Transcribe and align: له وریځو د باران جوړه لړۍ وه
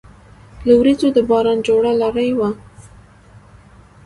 له 0.67 0.73
وریځو 0.79 1.07
د 1.15 1.19
باران 1.29 1.57
جوړه 1.67 1.91
لړۍ 2.01 2.29
وه 2.39 2.49